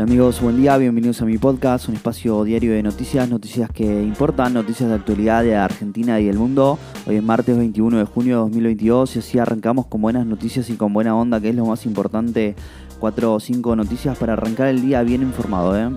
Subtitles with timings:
[0.00, 0.40] amigos?
[0.40, 4.88] Buen día, bienvenidos a mi podcast, un espacio diario de noticias, noticias que importan, noticias
[4.88, 6.78] de actualidad de Argentina y del mundo.
[7.06, 10.76] Hoy es martes 21 de junio de 2022 y así arrancamos con buenas noticias y
[10.76, 12.54] con buena onda, que es lo más importante.
[12.98, 15.90] Cuatro o cinco noticias para arrancar el día bien informado, ¿eh?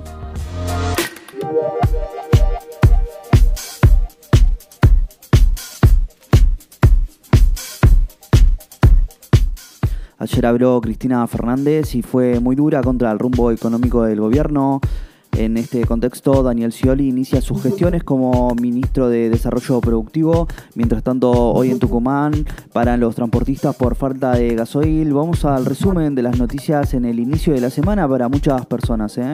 [10.32, 14.80] Ayer habló Cristina Fernández y fue muy dura contra el rumbo económico del gobierno.
[15.36, 20.48] En este contexto, Daniel Scioli inicia sus gestiones como ministro de Desarrollo Productivo.
[20.76, 25.12] Mientras tanto, hoy en Tucumán paran los transportistas por falta de gasoil.
[25.14, 29.18] Vamos al resumen de las noticias en el inicio de la semana para muchas personas.
[29.18, 29.32] ¿eh?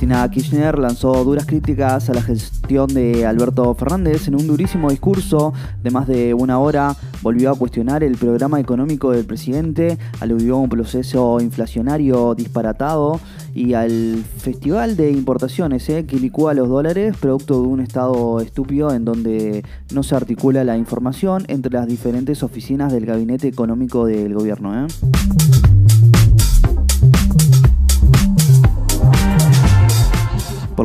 [0.00, 5.52] Cristina Kirchner lanzó duras críticas a la gestión de Alberto Fernández en un durísimo discurso
[5.82, 6.96] de más de una hora.
[7.20, 13.20] Volvió a cuestionar el programa económico del presidente, aludió a un proceso inflacionario disparatado
[13.54, 18.94] y al festival de importaciones eh, que licúa los dólares, producto de un estado estúpido
[18.94, 24.32] en donde no se articula la información entre las diferentes oficinas del gabinete económico del
[24.32, 24.86] gobierno.
[24.86, 25.59] Eh.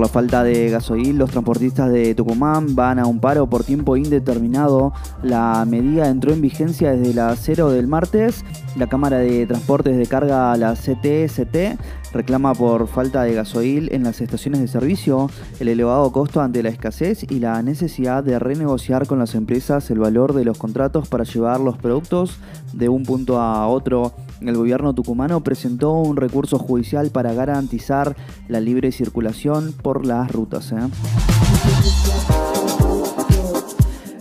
[0.05, 4.93] La falta de gasoil, los transportistas de Tucumán van a un paro por tiempo indeterminado.
[5.23, 8.45] La medida entró en vigencia desde las 0 del martes.
[8.75, 11.79] La Cámara de Transportes de Carga, la CTST,
[12.15, 16.69] reclama por falta de gasoil en las estaciones de servicio, el elevado costo ante la
[16.69, 21.25] escasez y la necesidad de renegociar con las empresas el valor de los contratos para
[21.25, 22.39] llevar los productos
[22.71, 28.15] de un punto a otro el gobierno tucumano presentó un recurso judicial para garantizar
[28.47, 30.71] la libre circulación por las rutas.
[30.71, 30.77] ¿eh?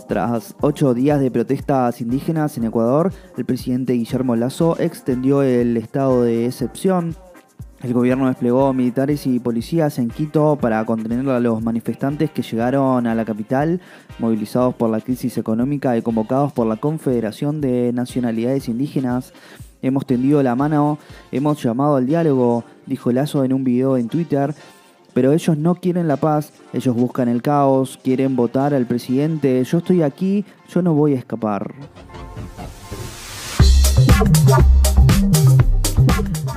[0.07, 6.23] Tras ocho días de protestas indígenas en Ecuador, el presidente Guillermo Lazo extendió el estado
[6.23, 7.15] de excepción.
[7.83, 13.05] El gobierno desplegó militares y policías en Quito para contener a los manifestantes que llegaron
[13.05, 13.81] a la capital,
[14.17, 19.33] movilizados por la crisis económica y convocados por la Confederación de Nacionalidades Indígenas.
[19.81, 20.97] Hemos tendido la mano,
[21.31, 24.55] hemos llamado al diálogo, dijo Lazo en un video en Twitter,
[25.13, 29.77] pero ellos no quieren la paz, ellos buscan el caos, quieren votar al presidente, yo
[29.77, 31.73] estoy aquí, yo no voy a escapar.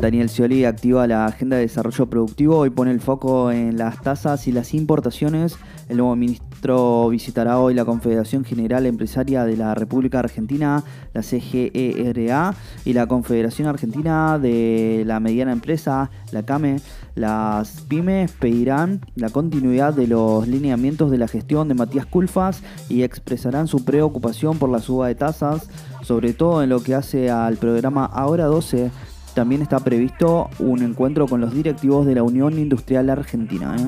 [0.00, 4.46] Daniel Scioli activa la agenda de desarrollo productivo y pone el foco en las tasas
[4.46, 5.56] y las importaciones.
[5.88, 12.54] El nuevo ministro visitará hoy la Confederación General Empresaria de la República Argentina, la CGERA,
[12.84, 16.76] y la Confederación Argentina de la Mediana Empresa, la CAME.
[17.16, 23.02] Las pymes pedirán la continuidad de los lineamientos de la gestión de Matías Culfas y
[23.02, 25.68] expresarán su preocupación por la suba de tasas,
[26.02, 28.92] sobre todo en lo que hace al programa Ahora 12
[29.38, 33.76] también está previsto un encuentro con los directivos de la Unión Industrial Argentina.
[33.78, 33.86] ¿eh?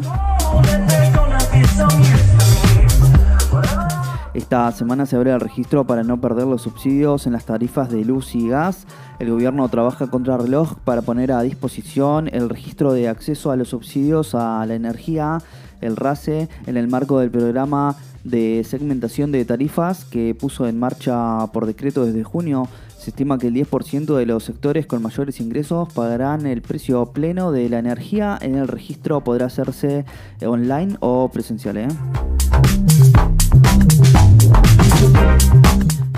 [4.33, 8.05] Esta semana se abre el registro para no perder los subsidios en las tarifas de
[8.05, 8.87] luz y gas.
[9.19, 13.71] El gobierno trabaja contra reloj para poner a disposición el registro de acceso a los
[13.71, 15.39] subsidios a la energía,
[15.81, 21.47] el RACE, en el marco del programa de segmentación de tarifas que puso en marcha
[21.53, 22.69] por decreto desde junio.
[22.99, 27.51] Se estima que el 10% de los sectores con mayores ingresos pagarán el precio pleno
[27.51, 28.39] de la energía.
[28.43, 30.05] En el registro podrá hacerse
[30.43, 31.79] online o presencial.
[31.79, 31.89] ¿eh?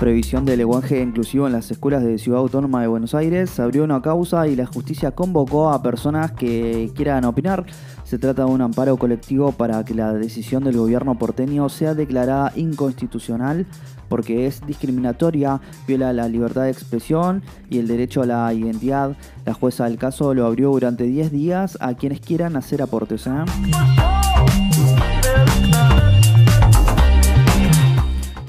[0.03, 3.49] Previsión de lenguaje inclusivo en las escuelas de Ciudad Autónoma de Buenos Aires.
[3.49, 7.65] Se abrió una causa y la justicia convocó a personas que quieran opinar.
[8.03, 12.51] Se trata de un amparo colectivo para que la decisión del gobierno porteño sea declarada
[12.57, 13.65] inconstitucional
[14.09, 19.15] porque es discriminatoria, viola la libertad de expresión y el derecho a la identidad.
[19.45, 23.25] La jueza del caso lo abrió durante 10 días a quienes quieran hacer aportes.
[23.25, 23.31] ¿eh?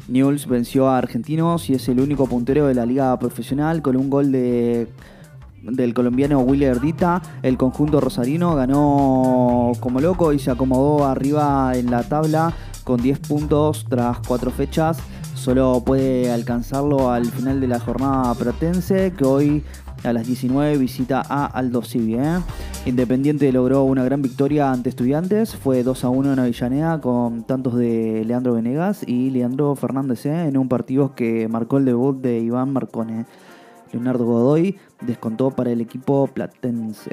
[0.08, 4.10] Newell's venció a Argentinos y es el único puntero de la liga profesional con un
[4.10, 4.88] gol de
[5.62, 7.22] del colombiano Willy Erdita.
[7.42, 12.52] El conjunto rosarino ganó como loco y se acomodó arriba en la tabla
[12.84, 14.98] con 10 puntos tras 4 fechas.
[15.34, 19.64] Solo puede alcanzarlo al final de la jornada pratense que hoy
[20.04, 22.14] a las 19 visita a Aldo Civi.
[22.16, 22.40] ¿eh?
[22.86, 27.76] Independiente logró una gran victoria ante Estudiantes, fue 2 a 1 en Avellaneda con tantos
[27.76, 30.48] de Leandro Venegas y Leandro Fernández ¿eh?
[30.48, 33.26] en un partido que marcó el debut de Iván Marcone.
[33.92, 37.12] Leonardo Godoy descontó para el equipo platense.